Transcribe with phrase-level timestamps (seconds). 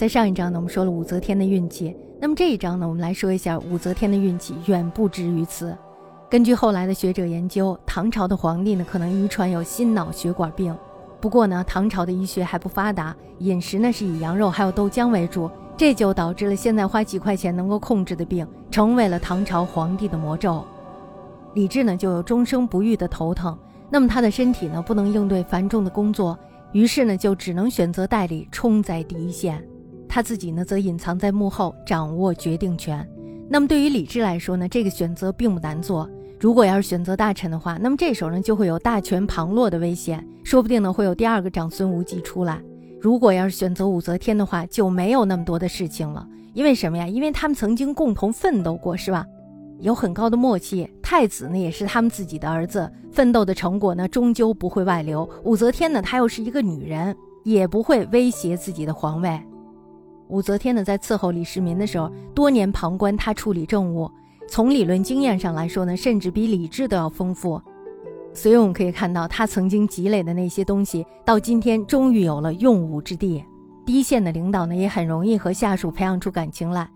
[0.00, 5.76] 在上一章呢，我们说了武则天的运气，那么这一章呢，我们来说一下武则天的运气远不止于此。
[6.30, 10.74] 根据后来的学者研究，唐朝的皇帝呢，可能遗传有心脑血管病。
[11.20, 20.64] 不过呢，唐朝的医学还不发达，饮食呢是以羊肉还有豆浆为主，这就导致了现在花几块钱能够控制的病，成为了唐朝皇帝的魔咒。
[21.52, 23.54] 李治呢就有终生不愈的头疼，
[23.90, 26.38] 那么他的身体呢不能应对繁重的工作，
[26.72, 29.62] 于是呢就只能选择代理冲在第一线，
[30.12, 33.08] 他自己呢则隐藏在幕后，掌握决定权。
[33.48, 36.10] 那么对于李治来说呢，这个选择并不难做。
[36.40, 42.60] 如果要是选择大臣的话，那么这时候呢就会有大权旁落的危险，说不定呢会有第二个长孙无忌出来。
[43.00, 46.26] 如果要是选择武则天的话，就没有那么多的事情了。
[46.54, 47.06] 因为什么呀？
[47.06, 49.24] 因为他们曾经共同奋斗过，是吧？
[49.78, 50.90] 有很高的默契。
[51.00, 55.28] 太子呢也是他们自己的儿子，奋斗的成果呢终究不会外流。
[55.44, 59.40] 武则天呢，她又是一个女人，也不会威胁自己的皇位。
[60.30, 64.10] 武则天呢在伺候李世民的时候，多年旁观他处理政务。
[64.48, 67.60] 从理论经验上来说呢，甚至比李治都要丰富，
[68.32, 73.44] 所以我们可以看到他曾经积累的那些东西，到今天终于有了用武之地。
[73.84, 76.88] 第一线的领导呢，也很容易和下属培养出感情来。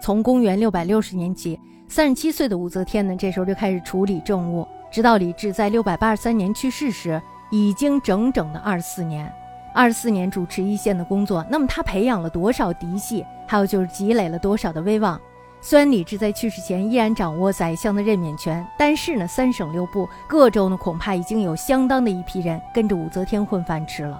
[0.00, 7.20] 从公元六百六十年起，三十七岁的武则天呢，这时候就开始处理政务，直到李治在六百八十三年去世时，
[7.50, 9.32] 已经整整的二十四年。
[9.76, 15.20] 二十四年主持一线的工作，那么他培养了多少嫡系，还有就是积累了多少的威望。
[15.60, 24.18] 虽然李治在去世前依然掌握宰相的任免权，但是呢，三省六部各州呢，恐怕已经有相当的一批人跟着武则天混饭吃了。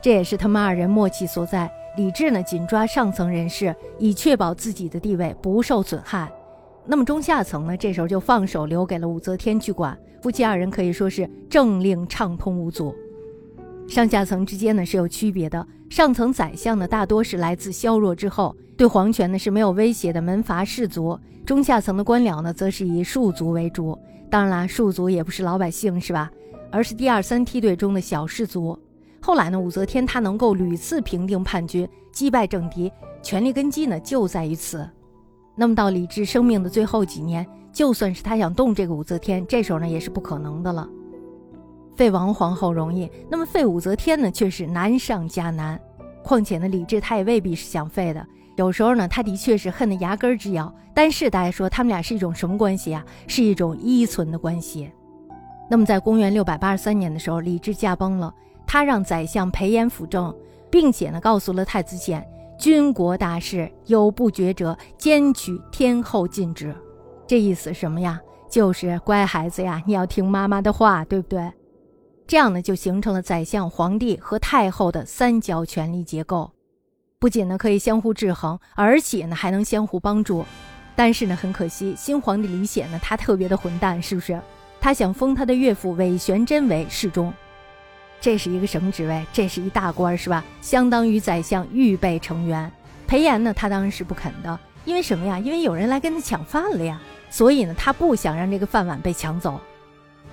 [0.00, 1.68] 这也是他们二人默契所在。
[1.96, 6.30] 李治呢，紧抓上层人士，以确保自己的地位不受损害。
[6.84, 9.98] 那么中下层呢，这时候就放手留给了武则天去管。
[10.22, 12.94] 夫妻二人可以说是政令畅通无阻。
[13.88, 18.54] 上下层之间呢是有区别的，上层宰相呢大多是来自削弱之后。
[18.76, 23.98] 对皇权呢是没有威胁的门阀士族，中下层的官僚呢则是以庶族为主。
[24.28, 26.30] 当然啦，庶族也不是老百姓，是吧？
[26.70, 28.78] 而是第二三梯队中的小士族。
[29.18, 34.86] 后来呢，武则天她能够屡次平定叛军，击败政敌，权力根基呢就在于此。
[35.54, 40.86] 那么到李治生命的最后几年，就算是他想动这个武则天，这时候呢也是不可能的了。
[41.96, 45.80] 废王皇后容易，那么废武则天呢却是难上加难。
[46.22, 48.24] 况且呢，李治他也未必是想废的。
[48.56, 50.72] 有时候呢，他的确是恨得牙根直咬。
[50.94, 53.04] 但是大家说他们俩是一种什么关系啊？
[53.26, 54.90] 是一种依存的关系。
[55.70, 58.32] 那么在公元六百八十三年的时候，李治驾崩了，
[58.66, 60.34] 他让宰相裴炎辅政，
[60.70, 62.26] 并且呢告诉了太子简，
[62.58, 66.74] 军国大事有不决者，兼取天后禁止。
[67.26, 68.20] 这意思什么呀？
[68.48, 71.52] 就是乖孩子呀，你要听妈妈的话，对不对？
[72.26, 76.50] 这样呢，就形成了宰相、皇帝和太后的三角权力结构。
[77.20, 80.44] 不仅呢可以相互制衡，而且呢还能相互帮助。
[80.96, 84.40] 但是呢很可惜，新皇帝李显呢他特别的混蛋，是不是？
[84.80, 87.32] 他想封他的岳父韦玄真为侍中，
[88.20, 89.24] 这是一个什么职位？
[89.32, 90.44] 这是一大官，是吧？
[90.60, 92.70] 相当于宰相预备成员。
[93.06, 95.38] 裴炎呢他当然是不肯的，因为什么呀？
[95.38, 97.00] 因为有人来跟他抢饭了呀。
[97.30, 99.60] 所以呢他不想让这个饭碗被抢走。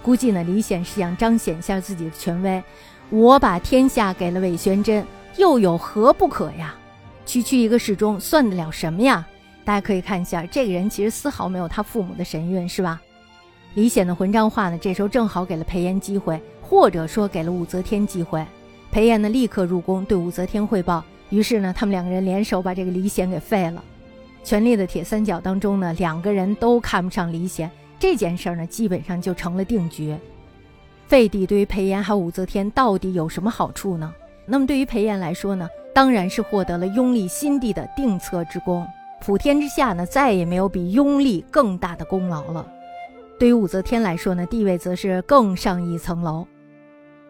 [0.03, 2.61] 估计呢李显是想彰显一下自己的权威，
[3.09, 5.03] 我把天下给了韦玄真。
[5.37, 6.75] 又有何不可呀？
[7.25, 9.25] 区区一个侍中算得了什么呀？
[9.65, 13.01] 大家可以看一下，这个人其实丝毫没有他父母的神韵，是吧？
[13.73, 18.45] 李显的混账话呢，这时候正好给了裴炎机会，或者说给了武则天机会。
[18.91, 21.03] 裴炎呢，立刻入宫对武则天汇报。
[21.29, 23.83] 于是呢，他们两个人联手把这个李显给废了。
[24.43, 27.71] 权力的铁三角当中呢，两个人都看不上李显，
[28.03, 30.13] 这件事呢，基本上就成了定局。
[31.07, 34.13] 废帝对于裴炎还有武则天到底有什么好处呢？
[34.45, 35.65] 那么对于裴炎来说呢，
[35.95, 38.85] 当然是获得了拥立新帝的定策之功。
[39.21, 42.69] 普天之下呢，再也没有比拥立更大的功劳了。
[43.39, 46.45] 对于武则天来说呢，地位则是更上一层楼。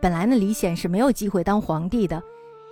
[0.01, 2.19] 本来呢，李显是没有机会当皇帝的，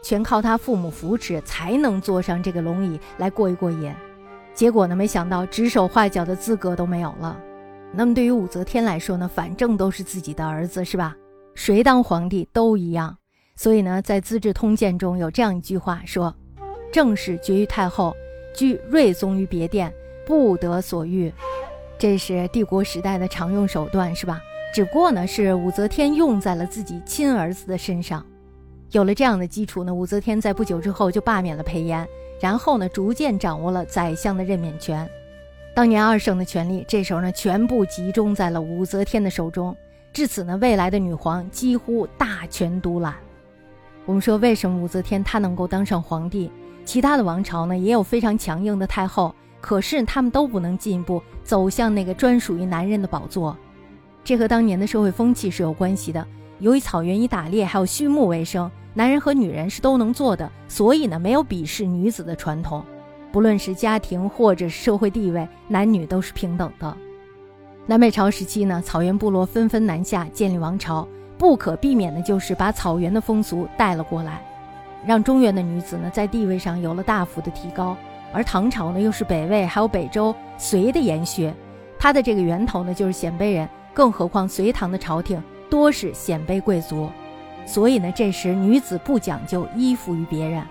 [0.01, 3.93] 全靠他父母扶持才能坐上这个龙椅来过一过瘾。
[4.55, 7.39] 结果呢，没想到指手画脚的资格都没有了。
[7.93, 11.15] 那么对于武则天来说呢，反正都是自己的儿子，是吧？
[11.53, 13.17] 谁当皇帝都一样。
[13.55, 16.33] 所以呢，在《资治通鉴》中有这样一句话说
[16.91, 18.15] ：“正是绝于太后，
[18.55, 19.93] 居睿宗于别殿，
[20.25, 21.31] 不得所欲。”
[21.99, 24.41] 这是帝国时代的常用手段，是吧？
[24.73, 28.25] 只不过呢，是武则天用在了自己亲儿子的身上。
[28.91, 32.07] 有了这样的基础呢，武则天在不久之后就罢免了裴炎，
[32.39, 35.07] 然后呢，逐渐掌握了宰相的任免权。
[35.81, 39.75] 当年二圣的权力，这时候呢，全部集中在了武则天的手中。
[40.13, 43.15] 至此呢，未来的女皇几乎大权独揽。
[44.05, 46.51] 我们说，为什么武则天她能够当上皇帝？
[46.85, 53.57] 其他的王朝呢，也有非常强硬的太后，可是他们都不能进一步走向那个专属于男人的宝座。
[54.23, 56.23] 这和当年的社会风气是有关系的。
[56.59, 62.85] 由于草原以打猎还有畜牧为生，男人和女人是都能做的，所以呢，没有鄙视女子的传统。
[63.31, 66.95] 不论是家庭或者社会地位，男女都是平等的。
[67.87, 71.07] 南北朝时期呢，草原部落纷纷南下建立王朝，
[71.37, 74.45] 不可避免的就是把草原的风俗带了过来，
[75.05, 77.95] 让中原的女子呢在地位上有了大幅的提高。
[78.33, 81.51] 而唐朝呢，又是北魏还有北周隋的延续，
[81.97, 87.09] 它的这个源头呢就是鲜卑人，更何况隋唐的朝廷多是鲜卑贵族，
[87.65, 90.63] 所以呢，这时女子不讲究依附于别人。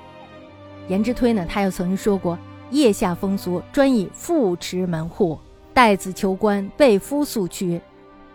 [0.89, 2.39] 颜之推呢，他又曾经说过。
[2.71, 5.39] 腋下风俗专以妇持门户，
[5.75, 7.81] 待子求官，被夫素屈，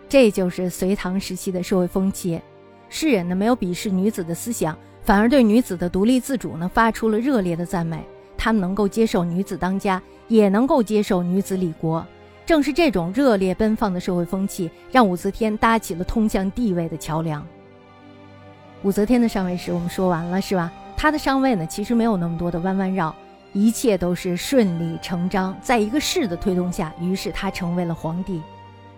[0.08, 2.40] 这就是隋唐时期的社会风气。
[2.88, 8.04] 世人呢没有鄙视女子的思想，反而对女子的独立自主呢发出了热烈的赞美。
[8.38, 12.06] 他们能够接受女子当家，也能够接受女子理国。
[12.44, 17.44] 正是这种热烈奔放的社会风气，让武则天搭起了通向地位的桥梁。
[18.82, 20.70] 武则天的上位史我们说完了，是吧？
[20.96, 23.12] 她的上位呢，其实没有那么多的弯弯绕。
[23.56, 28.42] 一切都是顺理成章，在一个势的推动下，于是他成为了皇帝。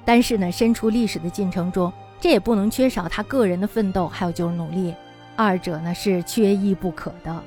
[0.04, 4.92] 但是呢，身处历史的进程中，这也不能缺少他个人的奋斗，还有就是努力，
[5.36, 7.40] 二者呢是缺一不可的。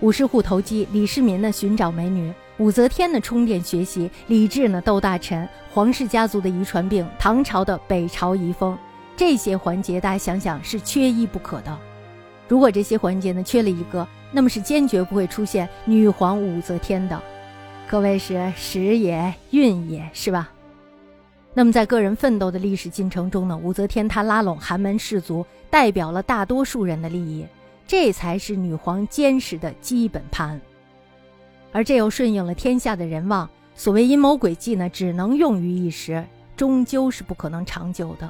[0.00, 8.74] 武士户投机，李世民呢寻找美女，武则天呢充电学习，李治呢斗大臣，皇室家族的遗传病，唐朝的北朝遗风，
[9.18, 11.78] 这些环节大家想想是缺一不可的。
[12.48, 17.20] 如果这些环节呢缺了一个，那么是坚决不会出现女皇武则天的，
[17.88, 20.50] 可谓是时也运也是吧？
[21.52, 27.44] 那么在个人奋斗的历史进程中呢，武则天她拉拢寒门士族，代表了大多数人的利益，
[27.86, 30.60] 这才是女皇坚实的基本盘。
[31.72, 33.50] 而这又顺应了天下的人望。
[33.74, 36.24] 所谓阴谋诡计呢，只能用于一时，
[36.54, 38.28] 终究是不可能长久的。